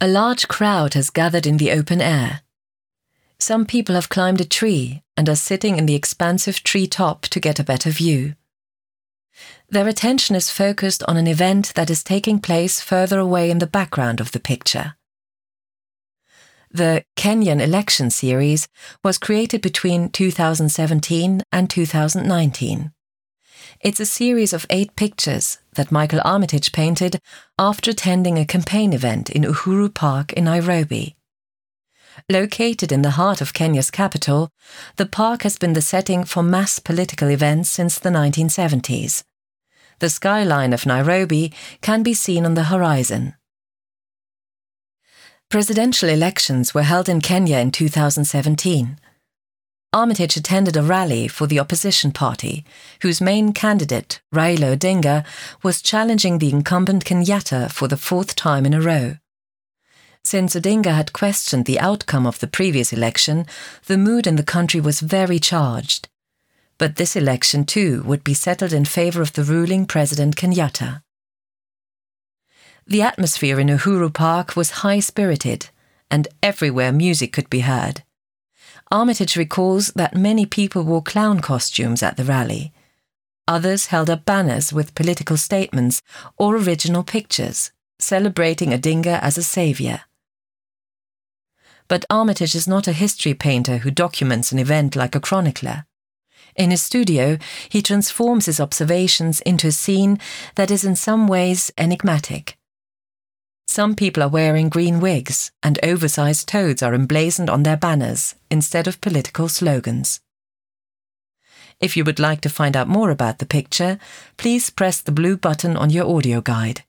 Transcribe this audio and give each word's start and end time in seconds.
A 0.00 0.06
large 0.06 0.46
crowd 0.46 0.94
has 0.94 1.10
gathered 1.10 1.44
in 1.44 1.56
the 1.56 1.72
open 1.72 2.00
air. 2.00 2.42
Some 3.40 3.66
people 3.66 3.96
have 3.96 4.08
climbed 4.08 4.40
a 4.40 4.44
tree 4.44 5.02
and 5.16 5.28
are 5.28 5.34
sitting 5.34 5.76
in 5.76 5.86
the 5.86 5.96
expansive 5.96 6.62
tree 6.62 6.86
top 6.86 7.22
to 7.22 7.40
get 7.40 7.58
a 7.58 7.64
better 7.64 7.90
view. 7.90 8.34
Their 9.68 9.88
attention 9.88 10.36
is 10.36 10.50
focused 10.50 11.02
on 11.08 11.16
an 11.16 11.26
event 11.26 11.72
that 11.74 11.90
is 11.90 12.04
taking 12.04 12.38
place 12.38 12.80
further 12.80 13.18
away 13.18 13.50
in 13.50 13.58
the 13.58 13.66
background 13.66 14.20
of 14.20 14.30
the 14.30 14.38
picture. 14.38 14.94
The 16.70 17.04
Kenyan 17.16 17.60
election 17.60 18.10
series 18.10 18.68
was 19.02 19.18
created 19.18 19.62
between 19.62 20.10
2017 20.10 21.42
and 21.50 21.68
2019. 21.68 22.92
It's 23.80 24.00
a 24.00 24.06
series 24.06 24.52
of 24.52 24.66
eight 24.70 24.94
pictures 24.94 25.58
that 25.78 25.92
Michael 25.92 26.20
Armitage 26.24 26.72
painted 26.72 27.20
after 27.58 27.92
attending 27.92 28.36
a 28.36 28.44
campaign 28.44 28.92
event 28.92 29.30
in 29.30 29.42
Uhuru 29.42 29.94
Park 29.94 30.34
in 30.34 30.44
Nairobi. 30.44 31.16
Located 32.28 32.90
in 32.90 33.02
the 33.02 33.12
heart 33.12 33.40
of 33.40 33.54
Kenya's 33.54 33.90
capital, 33.90 34.50
the 34.96 35.06
park 35.06 35.44
has 35.44 35.56
been 35.56 35.74
the 35.74 35.80
setting 35.80 36.24
for 36.24 36.42
mass 36.42 36.80
political 36.80 37.30
events 37.30 37.70
since 37.70 37.98
the 37.98 38.10
1970s. 38.10 39.22
The 40.00 40.10
skyline 40.10 40.72
of 40.72 40.84
Nairobi 40.84 41.52
can 41.80 42.02
be 42.02 42.12
seen 42.12 42.44
on 42.44 42.54
the 42.54 42.64
horizon. 42.64 43.34
Presidential 45.48 46.08
elections 46.08 46.74
were 46.74 46.82
held 46.82 47.08
in 47.08 47.20
Kenya 47.20 47.58
in 47.58 47.70
2017. 47.70 48.98
Armitage 49.92 50.36
attended 50.36 50.76
a 50.76 50.82
rally 50.82 51.28
for 51.28 51.46
the 51.46 51.58
opposition 51.58 52.12
party, 52.12 52.62
whose 53.00 53.22
main 53.22 53.54
candidate, 53.54 54.20
Raila 54.34 54.76
Odinga, 54.76 55.24
was 55.62 55.80
challenging 55.80 56.38
the 56.38 56.50
incumbent 56.50 57.06
Kenyatta 57.06 57.72
for 57.72 57.88
the 57.88 57.96
fourth 57.96 58.36
time 58.36 58.66
in 58.66 58.74
a 58.74 58.82
row. 58.82 59.16
Since 60.22 60.54
Odinga 60.54 60.94
had 60.94 61.14
questioned 61.14 61.64
the 61.64 61.80
outcome 61.80 62.26
of 62.26 62.38
the 62.40 62.46
previous 62.46 62.92
election, 62.92 63.46
the 63.86 63.96
mood 63.96 64.26
in 64.26 64.36
the 64.36 64.42
country 64.42 64.78
was 64.78 65.00
very 65.00 65.38
charged. 65.38 66.08
But 66.76 66.96
this 66.96 67.16
election, 67.16 67.64
too, 67.64 68.02
would 68.02 68.22
be 68.22 68.34
settled 68.34 68.74
in 68.74 68.84
favor 68.84 69.22
of 69.22 69.32
the 69.32 69.42
ruling 69.42 69.86
President 69.86 70.36
Kenyatta. 70.36 71.02
The 72.86 73.00
atmosphere 73.00 73.58
in 73.58 73.68
Uhuru 73.68 74.12
Park 74.12 74.54
was 74.54 74.82
high 74.82 75.00
spirited, 75.00 75.70
and 76.10 76.28
everywhere 76.42 76.92
music 76.92 77.32
could 77.32 77.48
be 77.48 77.60
heard. 77.60 78.02
Armitage 78.90 79.36
recalls 79.36 79.88
that 79.88 80.16
many 80.16 80.46
people 80.46 80.82
wore 80.82 81.02
clown 81.02 81.40
costumes 81.40 82.02
at 82.02 82.16
the 82.16 82.24
rally. 82.24 82.72
Others 83.46 83.86
held 83.86 84.08
up 84.08 84.24
banners 84.24 84.72
with 84.72 84.94
political 84.94 85.36
statements 85.36 86.02
or 86.36 86.56
original 86.56 87.02
pictures, 87.02 87.70
celebrating 87.98 88.70
Odinga 88.70 89.20
as 89.20 89.36
a 89.36 89.42
saviour. 89.42 90.00
But 91.86 92.04
Armitage 92.10 92.54
is 92.54 92.68
not 92.68 92.86
a 92.86 92.92
history 92.92 93.34
painter 93.34 93.78
who 93.78 93.90
documents 93.90 94.52
an 94.52 94.58
event 94.58 94.96
like 94.96 95.14
a 95.14 95.20
chronicler. 95.20 95.86
In 96.54 96.70
his 96.70 96.82
studio, 96.82 97.38
he 97.68 97.80
transforms 97.80 98.46
his 98.46 98.60
observations 98.60 99.40
into 99.42 99.68
a 99.68 99.72
scene 99.72 100.18
that 100.56 100.70
is 100.70 100.84
in 100.84 100.96
some 100.96 101.26
ways 101.26 101.70
enigmatic. 101.78 102.57
Some 103.78 103.94
people 103.94 104.24
are 104.24 104.28
wearing 104.28 104.70
green 104.70 104.98
wigs, 104.98 105.52
and 105.62 105.78
oversized 105.84 106.48
toads 106.48 106.82
are 106.82 106.94
emblazoned 106.94 107.48
on 107.48 107.62
their 107.62 107.76
banners 107.76 108.34
instead 108.50 108.88
of 108.88 109.00
political 109.00 109.48
slogans. 109.48 110.18
If 111.78 111.96
you 111.96 112.02
would 112.02 112.18
like 112.18 112.40
to 112.40 112.48
find 112.48 112.76
out 112.76 112.88
more 112.88 113.10
about 113.12 113.38
the 113.38 113.46
picture, 113.46 114.00
please 114.36 114.68
press 114.68 115.00
the 115.00 115.12
blue 115.12 115.36
button 115.36 115.76
on 115.76 115.90
your 115.90 116.12
audio 116.12 116.40
guide. 116.40 116.82